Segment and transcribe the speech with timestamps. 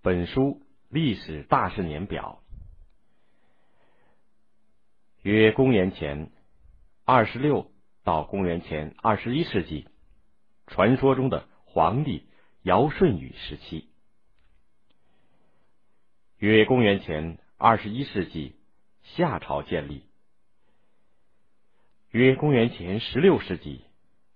[0.00, 2.40] 本书历史大事年表：
[5.22, 6.30] 约公元前
[7.04, 7.72] 二十六
[8.04, 9.88] 到公元前二十一世纪，
[10.68, 12.28] 传说中的皇帝
[12.62, 13.88] 尧舜禹时期；
[16.38, 18.54] 约公元前二十一世纪，
[19.02, 20.04] 夏朝建立；
[22.10, 23.84] 约公元前十六世纪，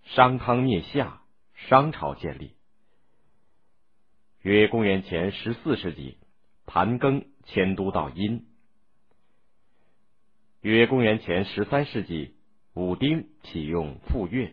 [0.02, 1.22] 商汤灭夏，
[1.54, 2.56] 商朝建立。
[4.42, 6.18] 约公元前十四世纪，
[6.66, 8.44] 盘庚迁都到殷。
[10.62, 12.34] 约公元前十三世纪，
[12.74, 14.50] 武丁启用傅说。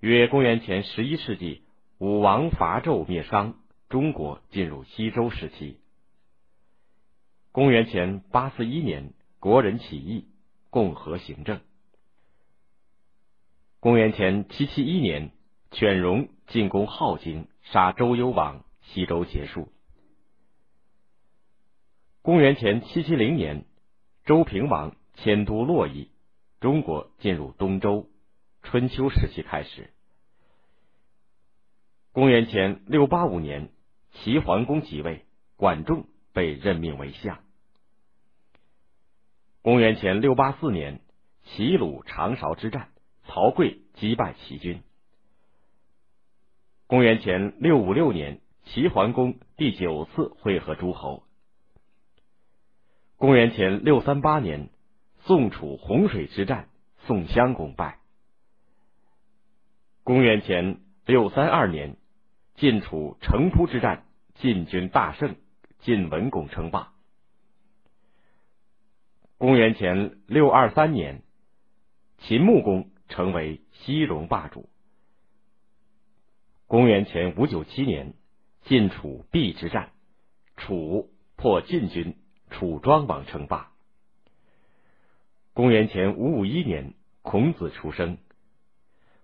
[0.00, 1.62] 约公元前十一世纪，
[1.98, 3.54] 武王伐纣灭商，
[3.88, 5.78] 中国进入西周时期。
[7.52, 10.26] 公元前八四一年，国人起义，
[10.68, 11.60] 共和行政。
[13.78, 15.30] 公元前七七一年，
[15.70, 17.46] 犬戎进攻镐京。
[17.62, 19.72] 杀周幽王，西周结束。
[22.20, 23.64] 公元前七七零年，
[24.24, 26.10] 周平王迁都洛邑，
[26.60, 28.08] 中国进入东周，
[28.62, 29.90] 春秋时期开始。
[32.12, 33.70] 公元前六八五年，
[34.10, 35.24] 齐桓公即位，
[35.56, 37.42] 管仲被任命为相。
[39.62, 41.00] 公元前六八四年，
[41.44, 42.90] 齐鲁长勺之战，
[43.24, 44.82] 曹刿击败齐军。
[46.92, 51.22] 公元前六五六年，齐桓公第九次会合诸侯。
[53.16, 54.68] 公元前六三八年，
[55.20, 56.68] 宋楚洪水之战，
[57.06, 57.98] 宋襄公败。
[60.04, 61.96] 公元前六三二年，
[62.56, 64.04] 晋楚城濮之战，
[64.34, 65.36] 晋军大胜，
[65.78, 66.92] 晋文公称霸。
[69.38, 71.22] 公元前六二三年，
[72.18, 74.68] 秦穆公成为西戎霸主。
[76.72, 78.14] 公元前五九七年，
[78.62, 79.90] 晋楚邲之战，
[80.56, 82.16] 楚破晋军，
[82.48, 83.72] 楚庄王称霸。
[85.52, 88.16] 公元前五五一年，孔子出生。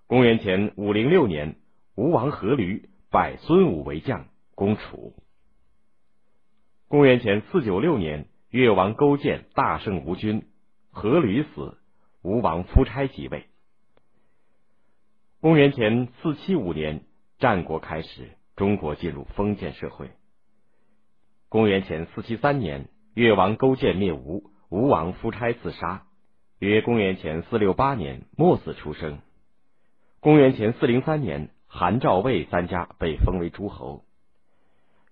[0.06, 1.56] 公元前五零六年，
[1.94, 5.14] 吴王阖闾拜孙武为将，攻楚。
[6.86, 10.46] 公元前四九六年，越王勾践大胜吴军，
[10.92, 11.78] 阖闾死，
[12.20, 13.46] 吴王夫差即位。
[15.40, 17.07] 公元前四七五年。
[17.38, 20.10] 战国开始，中国进入封建社会。
[21.48, 26.02] 公元前四七三年，越王勾践灭吴，吴王夫差自杀。
[26.58, 29.20] 约公元前四六八年，墨子出生。
[30.18, 34.04] 公元前四零三年，韩赵魏三家被封为诸侯。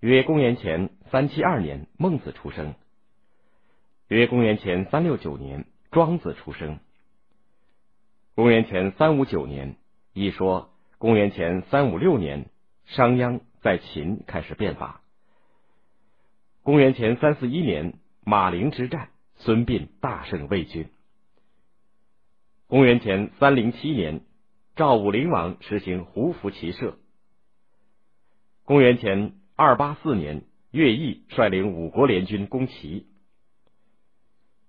[0.00, 2.75] 约公元前三七二年，孟子出生。
[4.08, 6.81] 约公元前三六九年，庄子出生。
[8.34, 9.76] 公元前三五九年，
[10.12, 10.72] 一说。
[10.99, 12.49] 公元前三五六年，
[12.87, 15.03] 商鞅在秦开始变法。
[16.62, 20.89] 公元前三四一年，马陵之战，孙膑大胜魏军。
[22.67, 24.23] 公元前三零七年，
[24.75, 26.97] 赵武灵王实行胡服骑射。
[28.65, 33.06] 公元前二八四年，乐毅率领五国联军攻齐。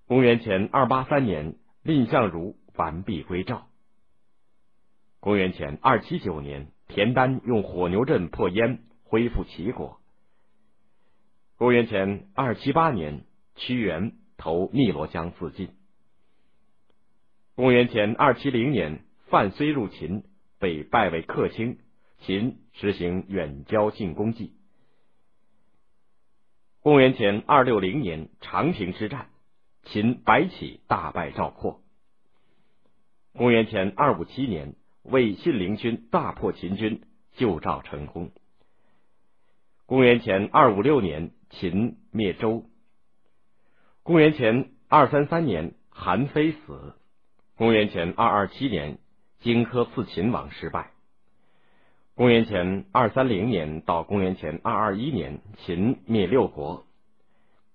[0.08, 3.67] 公元前二八三年，蔺相如完璧归赵。
[5.20, 10.00] 公元前二七九年，田丹用火牛阵破燕，恢复齐国。
[11.58, 15.70] 公元前二七八年，屈原投汨罗江自尽。
[17.56, 20.24] 公元前二七零年，范睢入秦，
[20.60, 21.80] 被拜为客卿，
[22.20, 24.54] 秦实行远交近攻计。
[26.82, 29.30] 公元前二六零年，长平之战，
[29.84, 31.82] 秦白起大败赵括。
[33.34, 34.76] 公元前二五七年。
[35.10, 37.02] 魏信陵君大破秦军，
[37.38, 38.32] 救赵成功。
[39.86, 42.66] 公元前二五六年，秦灭周。
[44.04, 46.94] 公元前二三三年，韩非死。
[47.56, 48.98] 公元前二二七年，
[49.40, 50.92] 荆轲刺秦王失败。
[52.16, 56.86] 公元前二三零年到公元前二二一年，秦灭六国。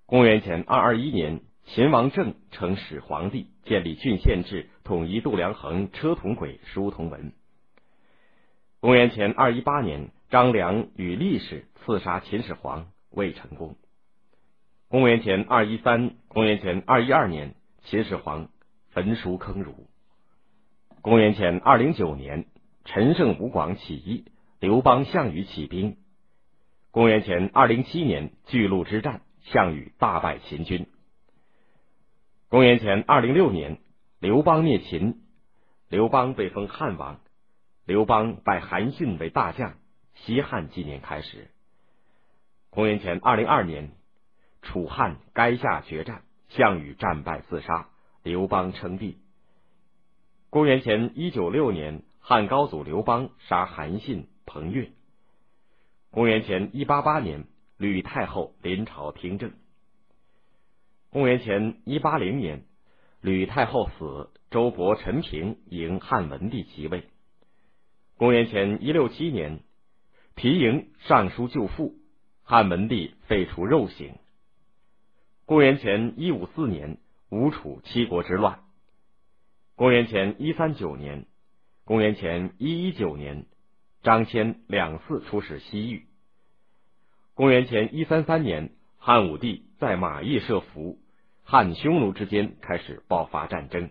[0.04, 1.40] 公元前二二一年。
[1.64, 7.32] 秦王政称始皇帝，建立郡县制，统一度量衡、车同轨、书同文。
[8.80, 13.76] 公元前二一八年，张良与力士刺杀秦始皇，未成功。
[14.88, 17.54] 公元前二一三、公元前二一二年，
[17.84, 18.48] 秦始皇
[18.90, 19.86] 焚书坑儒。
[21.00, 22.44] 公元前二零九年，
[22.84, 24.26] 陈胜吴广起义，
[24.60, 25.96] 刘邦、项羽起兵。
[26.90, 30.86] 公元前二零七年，巨鹿之战，项羽大败秦军。
[32.52, 33.78] 公元前二零六年，
[34.20, 35.22] 刘邦灭秦，
[35.88, 37.18] 刘邦被封汉王。
[37.86, 39.78] 刘邦拜韩信为大将，
[40.12, 41.48] 西汉纪年开始。
[42.68, 43.92] 公元前二零二年，
[44.60, 47.88] 楚汉垓下决战，项羽战败自杀，
[48.22, 49.16] 刘邦称帝。
[50.50, 54.90] 公元前一九六年，汉高祖刘邦杀韩信、彭越。
[56.10, 57.46] 公元前一八八年，
[57.78, 59.52] 吕太后临朝听政。
[61.12, 62.64] 公元前一八零年，
[63.20, 67.04] 吕太后死，周勃、陈平迎汉文帝即位。
[68.16, 69.60] 公元前一六七年，
[70.34, 71.96] 皮营上书救父。
[72.44, 74.14] 汉文帝废除肉刑。
[75.44, 76.96] 公元前一五四年，
[77.28, 78.60] 吴楚七国之乱。
[79.76, 81.26] 公元前一三九年，
[81.84, 83.44] 公元前一一九年，
[84.02, 86.06] 张骞两次出使西域。
[87.34, 90.98] 公元前一三三年，汉武帝在马邑设伏，
[91.52, 93.90] 汉匈奴之间开始爆发战争。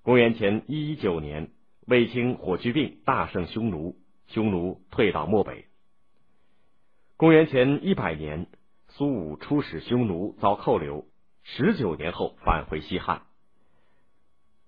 [0.00, 1.50] 公元前一一九年，
[1.86, 5.66] 卫青火炬病大胜匈奴，匈奴退到漠北。
[7.18, 8.46] 公元前一百年，
[8.88, 11.04] 苏武出使匈奴，遭扣留，
[11.42, 13.20] 十九年后返回西汉。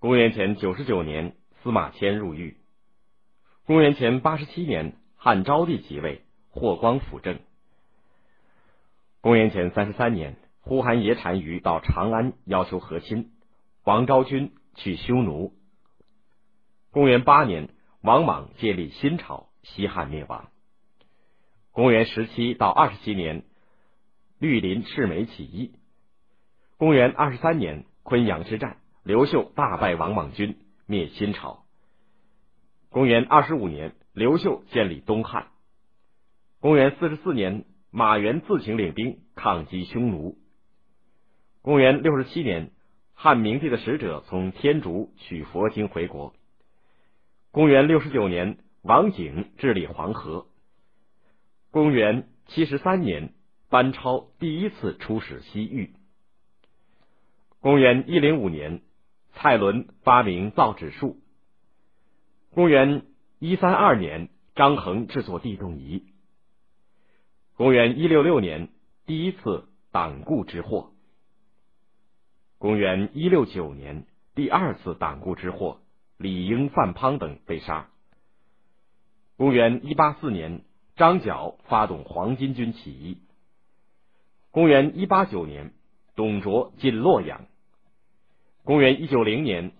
[0.01, 2.59] 公元前九十九年，司马迁入狱。
[3.65, 7.39] 公元前八十七年，汉昭帝即位，霍光辅政。
[9.23, 13.33] 公元前三十三年，呼韩邪单于到长安要求和亲，
[13.83, 15.53] 王昭君去匈奴。
[16.93, 17.69] 公元八年，
[18.01, 20.51] 王莽建立新朝，西汉灭亡。
[21.73, 23.43] 公元十七到二十七年，
[24.39, 25.75] 绿林赤眉起义。
[26.79, 30.57] 公元二十三年，昆阳之战，刘秀大败王莽军，
[30.87, 31.65] 灭新朝。
[32.89, 35.49] 公元二十五年，刘秀建立东汉。
[36.61, 40.39] 公元四十四年，马援自行领兵抗击匈奴。
[41.63, 42.73] 公元六十七年，
[43.15, 46.35] 汉明帝的使者从天竺取佛经回国。
[47.53, 50.49] 公元六十九年，王景治理黄河。
[51.71, 53.33] 公元七十三年，
[53.71, 55.95] 班超第一次出使西域。
[57.61, 58.83] 公元一零五年，
[59.35, 61.21] 蔡伦发明造纸术。
[62.51, 63.07] 公元
[63.39, 66.03] 一三二年，张衡制作地动仪。
[67.55, 68.69] 公元一六六年，
[69.07, 70.92] 第一次党锢之祸。
[72.63, 74.07] 公元一六九年，
[74.37, 75.81] 第二次党锢之祸，
[76.17, 77.89] 李英、范滂等被杀。
[79.37, 80.63] 公元一八四年。
[80.95, 83.19] 张角发动黄巾军起义。
[84.53, 85.73] 公元一八九年，
[86.15, 87.47] 董卓进洛阳。
[88.63, 89.73] 公元一九零年，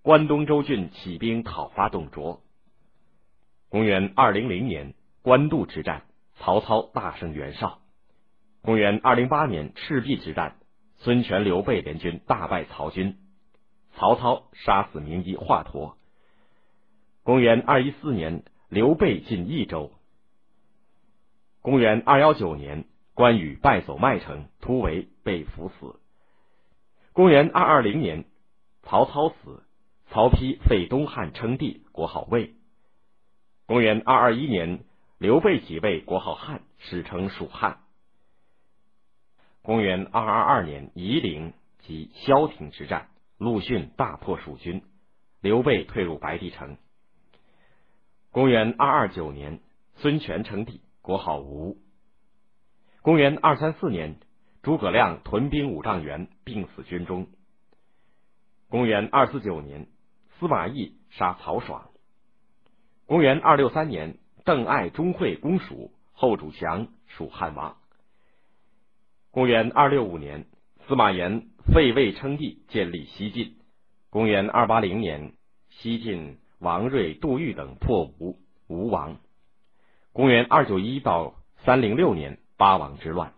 [0.00, 2.40] 关东州郡起兵讨伐董卓。
[3.68, 6.04] 公元二零零年，官渡之战，
[6.36, 7.80] 曹操大胜袁绍。
[8.62, 10.56] 公元二零八年，赤壁之战，
[10.96, 13.16] 孙权、刘备联军大败曹军，
[13.94, 15.94] 曹操杀死名医华佗。
[17.22, 19.92] 公元二一四年，刘备进益州。
[21.62, 26.00] 公元二幺九年，关羽败走麦城，突围被俘死。
[27.12, 28.24] 公元二二零年，
[28.82, 29.62] 曹操死，
[30.10, 32.54] 曹丕废东汉称帝，国号魏。
[33.66, 34.84] 公元二二一年，
[35.18, 37.83] 刘备即位，国号汉，史称蜀汉。
[39.64, 43.08] 公元二二二年，夷陵及萧亭之战，
[43.38, 44.82] 陆逊大破蜀军，
[45.40, 46.76] 刘备退入白帝城。
[48.30, 49.60] 公元二二九年，
[49.94, 50.82] 孙权称帝。
[51.00, 51.78] 国号吴。
[53.00, 54.16] 公元二三四年，
[54.62, 57.28] 诸葛亮屯兵五丈原，病死军中。
[58.68, 59.86] 公元二四九年，
[60.38, 61.88] 司马懿杀曹爽。
[63.06, 67.78] 公元二六三年，邓艾、钟会攻蜀，后主降，蜀汉亡。
[69.34, 70.46] 公元二六五年，
[70.86, 73.56] 司马炎废魏称帝，建立西晋。
[74.08, 75.32] 公元二八零年，
[75.70, 78.38] 西晋王睿、杜预等破吴，
[78.68, 79.16] 吴王。
[80.12, 83.32] 公元二九一到三零六年，八王之乱。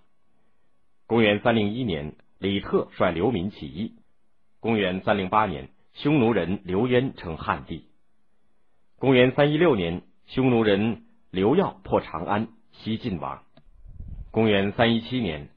[1.06, 3.94] 公元三零一年，李特率流民起义。
[4.60, 7.86] 公元三零八年，匈奴人刘渊称汉帝。
[8.98, 13.44] 公元三一六年，匈奴人刘耀破长安，西晋亡。
[14.30, 15.48] 公元三一七年，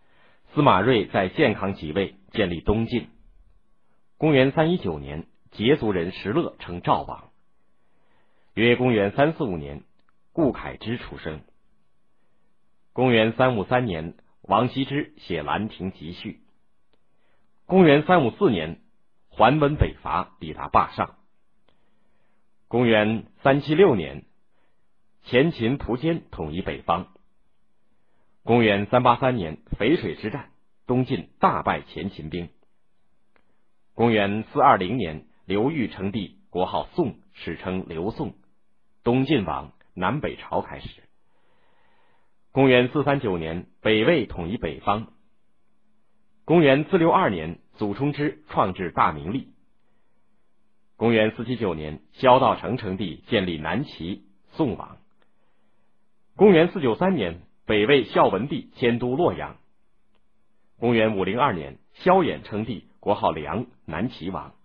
[0.53, 3.09] 司马睿在建康即位，建立东晋。
[4.17, 7.29] 公元三一九年，羯族人石勒称赵王。
[8.53, 9.83] 约公元三四五年。
[10.31, 11.41] 顾恺之出生。
[12.93, 16.33] 公元三五三年，王羲之写《兰亭集序》。
[17.65, 18.79] 公元三五四年，
[19.27, 21.15] 桓温北伐，抵达霸上。
[22.69, 24.23] 公元三七六年，
[25.23, 27.11] 前秦苻坚统一北方。
[28.49, 30.49] 公元三八三年，淝水之战，
[30.87, 32.49] 东晋大败前秦兵。
[33.93, 38.33] 公元四二零年，刘裕称帝，国号宋，史称刘宋，
[39.03, 39.71] 东晋王。
[39.93, 41.03] 南北朝开始。
[42.51, 45.13] 公元四三九年，北魏统一北方。
[46.43, 49.53] 公元四六二年，祖冲之创制大明历。
[50.95, 54.97] 公元四七九年，萧道成称帝，建立南齐宋王。
[56.35, 59.57] 公元四九三年，北魏孝文帝迁都洛阳。
[60.79, 64.55] 公元五零二年，萧衍称帝，国号梁，南齐王。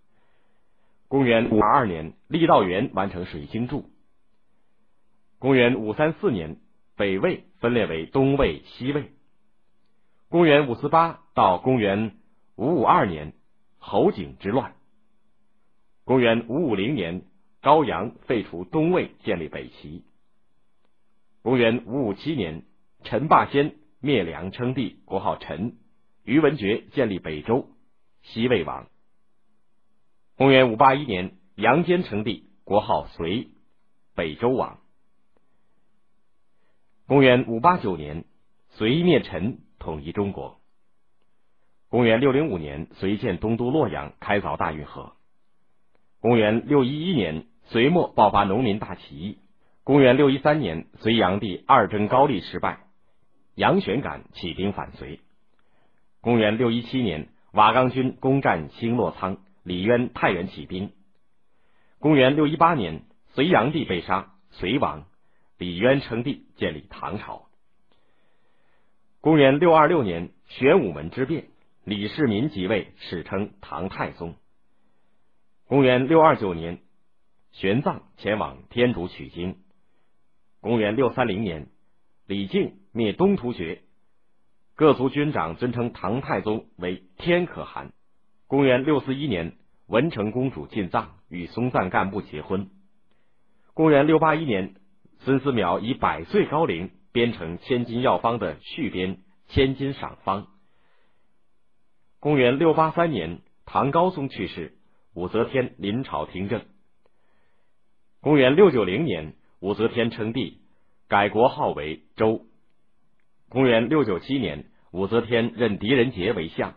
[1.09, 3.91] 公元五二二年，郦道元完成水经注。
[5.39, 6.57] 公元五三四年，
[6.97, 9.13] 北魏分裂为东魏、西魏。
[10.31, 12.17] 公元五四八到公元
[12.57, 13.35] 五五二年，
[13.77, 14.77] 侯景之乱。
[16.07, 17.21] 公元五五零年，
[17.61, 20.07] 高阳废除东魏，建立北齐。
[21.43, 22.63] 公元五五七年，
[23.05, 25.77] 陈霸先灭梁称帝，国号陈。
[26.25, 27.69] 于文觉建立北周，
[28.23, 28.89] 西魏王。
[30.37, 33.49] 公元五八一年，杨坚称帝，国号隋，
[34.15, 34.79] 北周王。
[37.07, 38.25] 公元五八九年，
[38.71, 40.59] 隋灭陈，统一中国。
[41.91, 45.13] 公元六零五年，隋建东都洛阳，开凿大运河。
[46.21, 49.39] 公元六一一年，隋末爆发农民大起义。
[49.85, 52.84] 公元六一三年，隋炀帝二征高丽失败，
[53.55, 55.21] 杨玄感起兵反隋。
[56.21, 60.93] 公元六一七年，瓦岗军攻占新洛仓，李渊太原起兵。
[61.99, 63.03] 公元六一八年，
[63.35, 65.07] 隋炀帝被杀，隋亡，
[65.59, 67.47] 李渊称帝，建立唐朝。
[69.21, 71.47] 公元六二六年，玄武门之变，
[71.85, 74.35] 李世民即位，史称唐太宗。
[75.67, 76.81] 公元六二九年，
[77.53, 79.57] 玄奘前往天竺取经。
[80.61, 81.69] 公元六三零年，
[82.27, 83.83] 李靖灭东突厥，
[84.77, 87.93] 各族军长尊称唐太宗为天可汗。
[88.47, 89.57] 公元六四一年，
[89.89, 92.71] 文成公主进藏，与松赞干布结婚。
[93.75, 94.77] 公元六八一年，
[95.19, 99.17] 孙思邈以百岁高龄编成千金药方的续编
[99.49, 100.43] 《千金赏方》。
[102.21, 104.79] 公元六八三年，唐高宗去世。
[105.15, 106.65] 武则天临朝听政。
[108.21, 110.61] 公元六九零年，武则天称帝，
[111.09, 112.47] 改国号为周。
[113.55, 116.75] 公元六九七年，武则天任狄仁杰为相。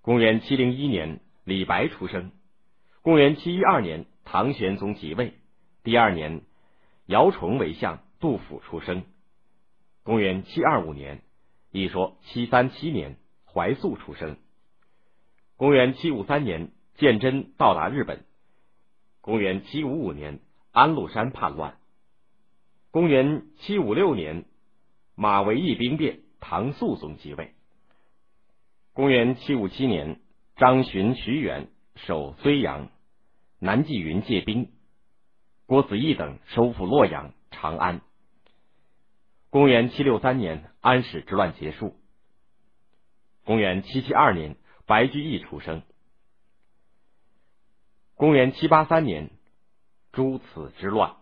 [0.00, 2.32] 公元七零一年，李白出生。
[3.02, 5.34] 公元七一二年，唐玄宗即位。
[5.82, 6.40] 第二年，
[7.04, 9.04] 姚崇为相，杜甫出生。
[10.02, 11.20] 公元七二五年，
[11.70, 14.38] 一说七三七年，怀素出生。
[15.58, 16.70] 公元七五三年。
[16.96, 18.24] 鉴真到达日本。
[19.20, 20.40] 公元七五五年，
[20.70, 21.76] 安禄山叛乱。
[22.90, 24.44] 公元七五六年，
[25.20, 27.52] 马嵬驿兵变，唐肃宗即位。
[28.94, 30.18] 公元七五七年，
[30.56, 32.88] 张巡、徐远守睢阳，
[33.58, 34.72] 南霁云借兵，
[35.66, 38.00] 郭子仪等收复洛阳、长安。
[39.50, 41.96] 公元七六三年，安史之乱结束。
[43.44, 45.82] 公元七七二年，白居易出生。
[48.14, 49.28] 公元七八三年，
[50.12, 51.16] 诸此之乱。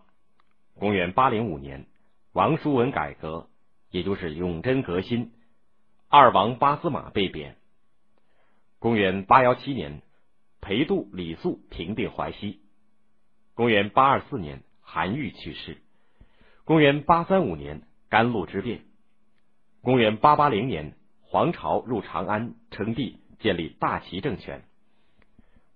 [0.75, 1.85] 公元八零五年，
[2.31, 3.49] 王叔文改革，
[3.91, 5.31] 也就是永贞革新。
[6.07, 7.55] 二王八司马被贬。
[8.79, 10.01] 公元八幺七年，
[10.61, 12.61] 裴度、李肃平定淮西。
[13.53, 15.77] 公元八二四年，韩愈去世。
[16.63, 18.81] 公元八三五年，甘露之变。
[19.81, 24.63] 公元八八零年，黄巢入长安称帝，建立大齐政权。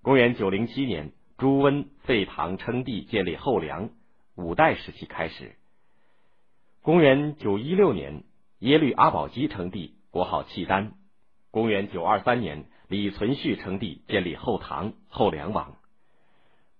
[0.02, 3.90] 公元九零七年，朱温废唐称帝，建立后梁。
[4.36, 5.56] 五代时期开始。
[6.84, 8.26] 公元九一六年，
[8.60, 10.92] 耶律阿保机称帝，国号契丹。
[11.50, 15.78] 公元九二三年，李存勖称帝，建立后唐后梁王。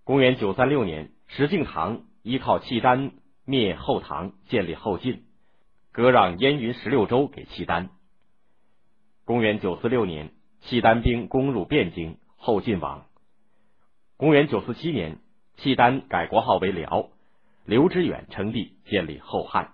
[0.04, 3.14] 公元九三六年，石敬瑭依靠契丹
[3.46, 5.24] 灭后唐，建立后晋，
[5.94, 7.90] 割让燕云十六州给契丹。
[9.24, 10.34] 公元九四六年，
[10.64, 13.06] 契丹兵攻入汴京，后晋亡。
[14.18, 15.20] 公元九四七年，
[15.56, 17.08] 契丹改国号为辽，
[17.64, 19.72] 刘知远称帝，建立后汉。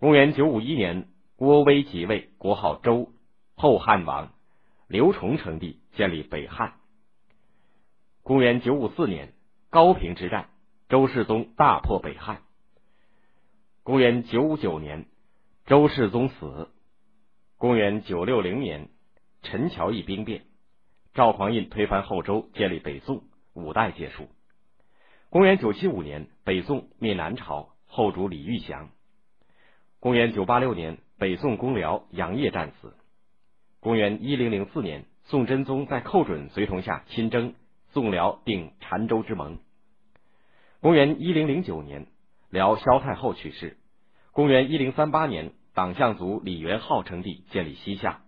[0.00, 3.10] 公元九五一年，郭威即位，国号周，
[3.56, 4.32] 后汉王。
[4.86, 6.74] 刘崇称帝，建立北汉。
[8.22, 9.32] 公元九五四年，
[9.70, 10.50] 高平之战，
[10.88, 12.42] 周世宗大破北汉。
[13.82, 15.06] 公元九五九年，
[15.66, 16.68] 周世宗死。
[17.56, 18.90] 公元九六零年，
[19.42, 20.44] 陈桥驿兵变。
[21.12, 24.28] 赵匡胤推翻后周，建立北宋，五代结束。
[25.28, 28.90] 公元九七五年，北宋灭南朝，后主李玉祥。
[30.00, 32.94] 公元九八六年，北宋攻辽，杨业战死。
[33.80, 37.54] 公元一零零四年，宋真宗在寇准随同下亲征，
[37.90, 39.58] 宋辽定澶州之盟。
[40.80, 42.06] 公元一零零九年，
[42.48, 43.76] 辽萧太后去世。
[44.30, 48.22] 公元一零三八年，党项族李元昊称帝，建立西夏。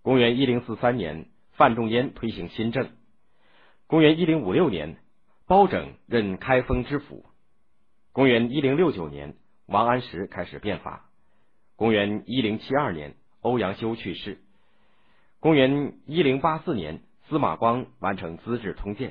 [0.00, 2.88] 公元一零四三年，范仲淹推行新政。
[3.86, 4.96] 公元一零五六年，
[5.46, 7.26] 包拯任开封知府。
[8.12, 9.34] 公元一零六九年，
[9.68, 11.10] 王安石开始变法。
[11.76, 14.38] 公元一零七二年，欧阳修去世。
[15.40, 19.10] 公元一零八四年，司马光完成《资治通鉴》。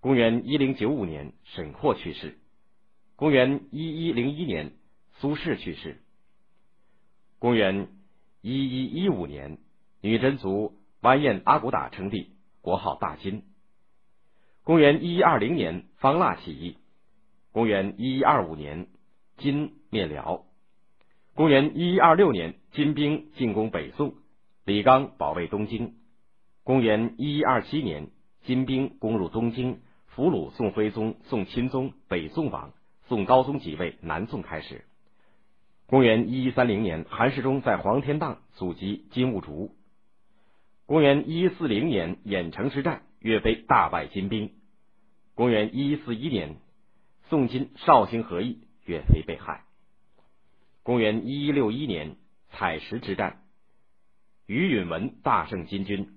[0.00, 2.38] 公元一零九五年，沈括去世。
[3.16, 4.72] 公元一一零一年，
[5.18, 6.00] 苏轼去世。
[7.38, 7.88] 公元
[8.40, 9.58] 一一一五年，
[10.00, 12.32] 女真族完颜阿骨打称帝，
[12.62, 13.44] 国号大金。
[14.64, 16.78] 公元一一二零年，方腊起义。
[17.52, 18.86] 公元一一二五年，
[19.38, 20.44] 金灭辽。
[21.34, 24.14] 公元一一二六年，金兵进攻北宋。
[24.64, 25.94] 李纲保卫东京。
[26.64, 28.08] 公元一一二七年，
[28.42, 29.78] 金兵攻入东京，
[30.08, 32.72] 俘虏宋徽宗、宋钦宗，北宋王，
[33.06, 34.84] 宋高宗即位，南宋开始。
[35.86, 39.74] 公元一一三零年，韩世忠在黄天荡阻击金兀术。
[40.84, 44.52] 公元一一四零年，郾城之战，岳飞大败金兵。
[45.34, 46.56] 公元一一四一年，
[47.30, 49.64] 宋金绍兴和议，岳飞被害。
[50.82, 52.16] 公元一一六一年，
[52.48, 53.42] 采石之战。
[54.46, 56.08] 于允文大胜金军。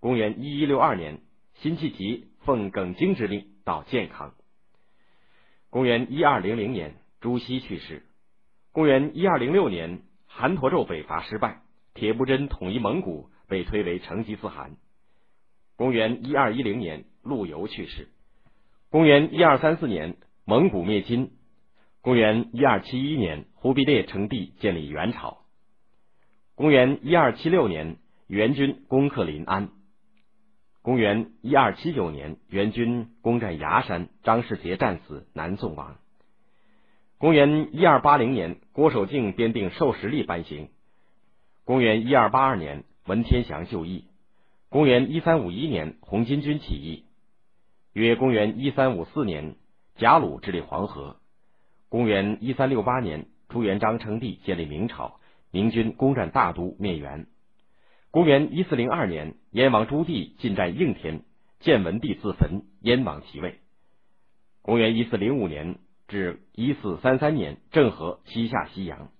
[0.00, 1.20] 公元一一六二年，
[1.56, 4.34] 辛弃疾奉耿京之令到建康。
[5.68, 8.02] 公元一二零零年，朱熹去世。
[8.72, 11.60] 公元一二零六年，韩侂胄北伐失败，
[11.92, 14.76] 铁木真统一蒙古，被推为成吉思汗。
[15.76, 18.08] 公元一二一零年，陆游去世。
[18.88, 21.32] 公元一二三四年，蒙古灭金。
[22.08, 25.40] 公元一二七一年，忽必烈称帝，建立元朝。
[26.54, 29.68] 公元一二七六年，元军攻克临安。
[30.80, 35.98] 公元一二七九年，元军攻占崖山，张世杰战死，南宋亡。
[37.18, 40.70] 公元一二八零年，郭守敬编定授时历颁行。
[41.66, 44.06] 公元一二八二年，文天祥就义。
[44.70, 47.04] 公元一三五一年，红巾军起义。
[47.92, 49.56] 约公元一三五四年，
[49.96, 51.20] 贾鲁治理黄河。
[51.88, 55.20] 公元一三六八年，朱元璋称帝，建立明朝。
[55.50, 57.26] 明军攻占大都，灭元。
[58.10, 61.22] 公元一四零二年，燕王朱棣进占应天，
[61.60, 63.60] 建文帝自焚，燕王即位。
[64.60, 69.10] 公元一四零五年至一四三三年，郑和西下西洋。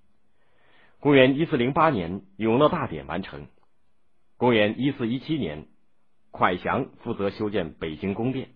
[1.01, 3.47] 公元一四零八年，永乐大典完成。
[4.37, 5.67] 公元一四一七年，
[6.31, 8.51] 蒯祥负责修建北京宫殿。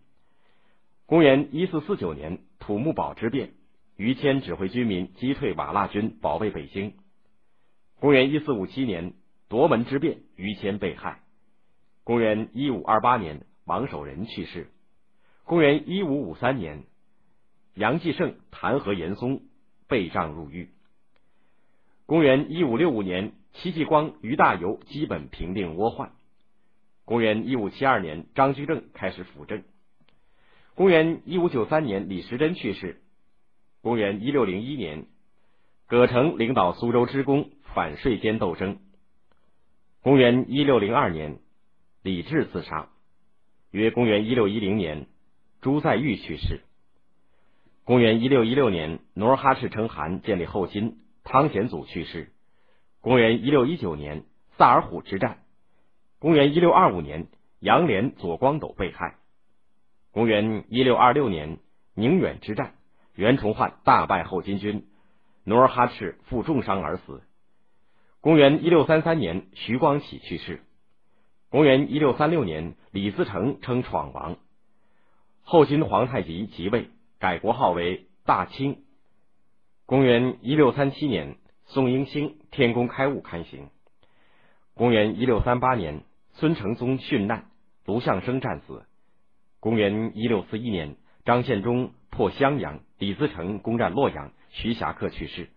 [1.07, 3.53] 公元一四四九年，土木堡之变，
[3.97, 6.95] 于谦指挥军民击退瓦剌军，保卫北京。
[8.01, 9.13] 公元一四五七年，
[9.49, 11.21] 夺门之变，于谦被害。
[12.05, 14.69] 公元一五二八年，王守仁去世。
[15.45, 16.85] 公元一五五三年，
[17.75, 19.43] 杨继盛弹劾严嵩，
[19.89, 20.71] 被杖入狱。
[22.07, 26.13] 公元一五六五年，戚继光、于大猷基本平定倭患。
[27.05, 29.63] 公元一五七二年，张居正开始辅政。
[30.75, 33.01] 公元一五九三年，李时珍去世。
[33.83, 35.07] 公元一六零一年，
[35.87, 37.51] 葛城领导苏州之功。
[37.75, 38.81] 反税监斗争。
[40.03, 41.39] 公元一六零二年，
[42.03, 42.91] 李治自杀。
[43.71, 45.07] 约公元一六一零年，
[45.63, 46.61] 朱载堉去世。
[47.85, 50.99] 公元一六一六年，努尔哈赤称汗，建立后金。
[51.25, 52.31] 汤显祖去世。
[53.01, 54.25] 公元一六一九年，
[54.59, 55.39] 萨尔浒之战。
[56.19, 57.27] 公元一六二五年，
[57.59, 59.17] 杨涟、左光斗被害。
[60.11, 61.59] 公元一六二六年，
[61.95, 62.75] 宁远之战，
[63.15, 64.87] 袁崇焕大败后金军，
[65.45, 67.23] 努尔哈赤负重伤而死。
[68.21, 70.63] 公元一六三三年，徐光启去世。
[71.51, 74.39] 公元一六三六年，李自成称闯王，
[75.43, 78.85] 后金皇太极即位，改国号为大清。
[79.85, 83.69] 公元一六三七年，宋英星天工开物刊行。
[84.75, 87.51] 公元一六三八年，孙承宗殉难，
[87.85, 88.87] 卢象升战死。
[89.61, 90.97] 公元一六四一年，
[91.27, 95.49] 张献忠破襄阳，李自成攻占洛阳，徐霞客去世。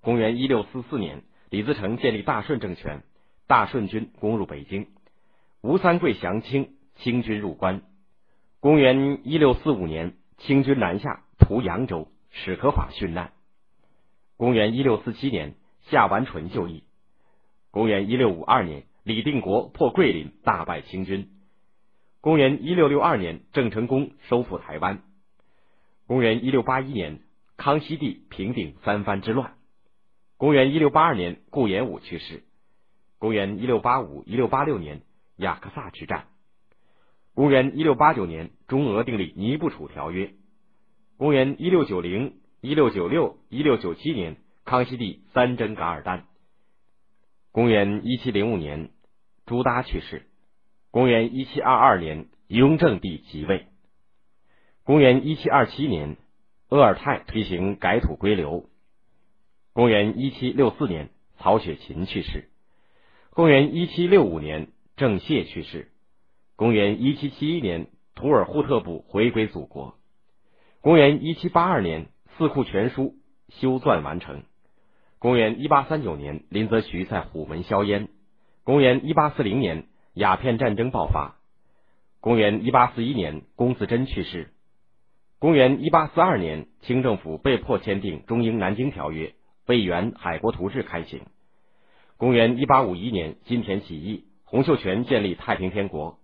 [0.00, 1.22] 公元一六四四年。
[1.50, 3.02] 李自成建立大顺政权，
[3.46, 4.88] 大顺军攻入北京，
[5.62, 7.80] 吴三桂降清，清军入关。
[8.60, 13.32] 公元一六四五年，清军南下屠扬州，史可法殉难。
[14.36, 15.54] 公元一六四七年，
[15.88, 16.84] 夏完淳就义。
[17.70, 21.30] 公元一六五二年，李定国破桂林，大败清军。
[22.20, 25.02] 公元一六六二年，郑成功收复台湾。
[26.08, 27.20] 公元一六八一年，
[27.58, 29.52] 康熙帝平定三藩之乱。
[30.38, 32.44] 公元一六八二年，顾炎武去世。
[33.18, 35.02] 公元一六八五、一六八六年，
[35.36, 36.28] 雅克萨之战。
[37.34, 40.26] 公元一六八九年，中俄订立《尼布楚条约》。
[41.18, 46.24] 公元一六九零，一六九六、一六九七年，康熙帝三征噶尔丹。
[47.52, 48.88] 公元一七零五年，
[49.44, 50.22] 朱耷去世。
[50.90, 53.66] 公元一七二二年，雍正帝即位。
[54.88, 56.16] 公元一七二七年，
[56.70, 58.70] 鄂尔泰推行改土归流。
[59.74, 62.48] 公元一七六四年，曹雪芹去世。
[63.28, 65.90] 公元一七六五年，郑燮去世。
[66.56, 69.94] 公元一七七一年，图尔扈特部回归祖国。
[70.80, 72.06] 公元一七八二年，
[72.38, 73.14] 《四库全书》
[73.60, 74.42] 修撰完成。
[75.18, 78.08] 公元一八三九年，林则徐在虎门销烟。
[78.64, 81.36] 公元一八四零年，鸦片战争爆发。
[82.20, 84.50] 公元一八四一年，龚自珍去世。
[85.40, 89.34] 公元一八四二年，清政府被迫签订中英南京条约，
[89.66, 91.20] 魏源海国图志开行。
[92.16, 96.18] 公元一八五一年，金田起义，洪秀全建立太平天国。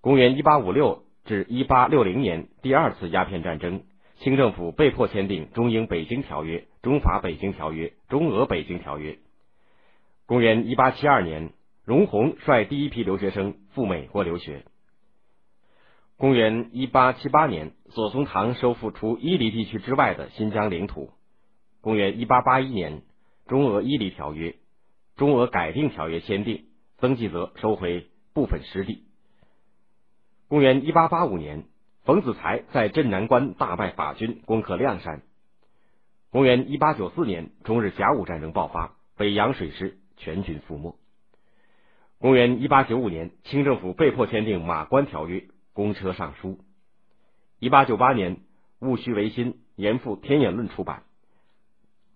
[0.00, 3.82] 公元一八五六至一八六零年，第二次鸦片战争。
[4.20, 9.18] 清政府被迫签订中英北京条约、中法北京条约、中俄北京条约。
[10.24, 11.50] 公元一八七二年，
[11.84, 14.64] 荣闳率第一批留学生赴美国留学。
[16.20, 21.08] 公元一八七八年，左宗棠收复除伊犁地区之外的新疆领土。
[21.80, 23.00] 公元一八八一年，
[23.46, 24.54] 中俄伊犁条约、
[25.16, 26.66] 中俄改定条约签订，
[26.98, 29.06] 曾纪泽收回部分失地。
[30.46, 31.64] 公元一八八五年。
[32.04, 35.22] 冯子材在镇南关大败法军，攻克亮山。
[36.30, 40.96] 公元一八九四年，中日甲午战争爆发，北洋水师全军覆没。
[42.18, 45.40] 公元一八九五年，清政府被迫签订《马关条约》，
[45.72, 46.58] 公车上书。
[47.58, 48.38] 一八九八年，
[48.78, 51.02] 戊戌维新，严复《天演论》出版。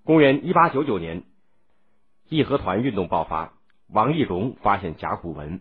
[0.05, 1.23] 公元一八九九年，
[2.29, 3.53] 义和团运动爆发，
[3.89, 5.61] 王懿荣发现甲骨文。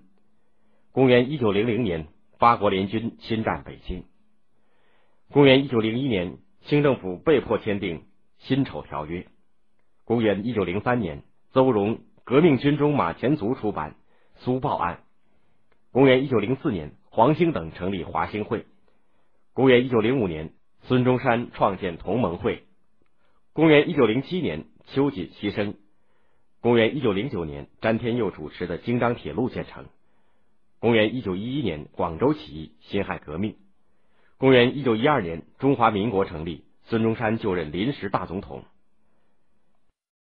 [0.91, 2.08] 公元一九零零年，
[2.39, 4.06] 八国联军侵占北京。
[5.32, 7.99] 公元一九零一年，清政府被迫签订
[8.39, 9.21] 《辛丑条约》。
[10.06, 13.91] 公元一九零三年，邹容《革命军中马前卒》出版
[14.36, 14.95] 《苏报案》。
[15.91, 18.65] 公元一九零四年，黄兴等成立华兴会。
[19.54, 22.63] 公元一九零五年，孙中山创建同盟会。
[23.54, 25.76] 公元一九零七年，秋瑾牺牲。
[26.60, 29.86] 公元一九零九年，詹天佑主持的京张铁路建成。
[30.80, 33.58] 公元一九一一年，广州起义，辛亥革命。
[34.39, 38.63] 公元一九一二年，中华民国成立，孙中山就任临时大总统。